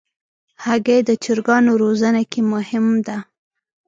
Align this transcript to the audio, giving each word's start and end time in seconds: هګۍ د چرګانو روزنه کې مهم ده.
هګۍ 0.65 0.99
د 1.09 1.11
چرګانو 1.23 1.71
روزنه 1.83 2.21
کې 2.31 2.41
مهم 2.53 2.85
ده. 3.07 3.17